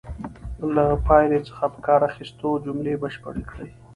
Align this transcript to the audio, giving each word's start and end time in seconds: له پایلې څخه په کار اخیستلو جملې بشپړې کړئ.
له 0.75 0.85
پایلې 1.07 1.39
څخه 1.47 1.65
په 1.73 1.79
کار 1.87 2.01
اخیستلو 2.09 2.51
جملې 2.65 2.93
بشپړې 3.01 3.43
کړئ. 3.51 3.69